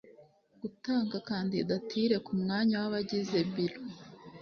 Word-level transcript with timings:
gutanga 0.61 1.15
kandidatire 1.29 2.15
ku 2.25 2.31
mwanya 2.41 2.75
w’abagize 2.81 3.37
biro 3.53 3.81